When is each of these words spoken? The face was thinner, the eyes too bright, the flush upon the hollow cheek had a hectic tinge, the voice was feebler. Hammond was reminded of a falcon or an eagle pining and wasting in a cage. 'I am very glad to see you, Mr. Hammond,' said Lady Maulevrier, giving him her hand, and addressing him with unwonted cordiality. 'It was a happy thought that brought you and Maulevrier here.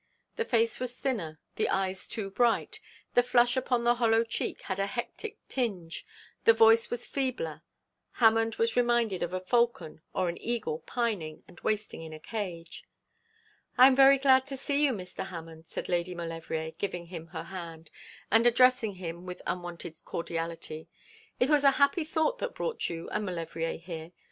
The 0.35 0.45
face 0.45 0.79
was 0.79 0.97
thinner, 0.97 1.39
the 1.57 1.69
eyes 1.69 2.07
too 2.07 2.31
bright, 2.31 2.79
the 3.13 3.21
flush 3.21 3.55
upon 3.55 3.83
the 3.83 3.93
hollow 3.93 4.23
cheek 4.23 4.63
had 4.63 4.79
a 4.79 4.87
hectic 4.87 5.37
tinge, 5.47 6.07
the 6.43 6.53
voice 6.53 6.89
was 6.89 7.05
feebler. 7.05 7.61
Hammond 8.13 8.55
was 8.55 8.75
reminded 8.75 9.21
of 9.21 9.31
a 9.31 9.39
falcon 9.39 10.01
or 10.11 10.27
an 10.27 10.41
eagle 10.41 10.79
pining 10.87 11.43
and 11.47 11.59
wasting 11.59 12.01
in 12.01 12.13
a 12.13 12.19
cage. 12.19 12.83
'I 13.77 13.85
am 13.85 13.95
very 13.95 14.17
glad 14.17 14.47
to 14.47 14.57
see 14.57 14.83
you, 14.83 14.91
Mr. 14.91 15.27
Hammond,' 15.27 15.67
said 15.67 15.87
Lady 15.87 16.15
Maulevrier, 16.15 16.71
giving 16.79 17.05
him 17.05 17.27
her 17.27 17.43
hand, 17.43 17.91
and 18.31 18.47
addressing 18.47 18.95
him 18.95 19.27
with 19.27 19.43
unwonted 19.45 20.03
cordiality. 20.03 20.89
'It 21.39 21.47
was 21.47 21.63
a 21.63 21.69
happy 21.77 22.03
thought 22.03 22.39
that 22.39 22.55
brought 22.55 22.89
you 22.89 23.07
and 23.11 23.23
Maulevrier 23.27 23.77
here. 23.77 24.13